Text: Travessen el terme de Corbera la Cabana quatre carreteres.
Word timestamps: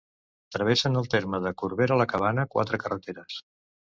Travessen 0.53 0.95
el 1.01 1.09
terme 1.15 1.39
de 1.43 1.51
Corbera 1.63 1.97
la 2.03 2.07
Cabana 2.13 2.47
quatre 2.57 2.81
carreteres. 2.85 3.37